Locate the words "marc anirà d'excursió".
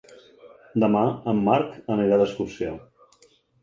1.51-2.77